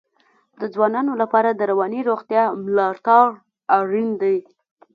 [0.59, 3.27] د ځوانانو لپاره د رواني روغتیا ملاتړ
[3.77, 4.37] اړین دی.